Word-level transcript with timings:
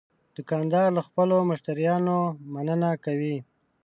دوکاندار 0.35 0.87
له 0.97 1.01
خپلو 1.07 1.35
مشتریانو 1.51 2.17
مننه 2.53 2.89
کوي. 3.05 3.37